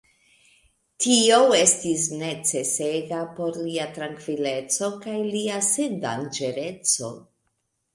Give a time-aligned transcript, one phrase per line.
[1.03, 7.19] Tio estis necesega por lia trankvileco kaj lia sendanĝereco.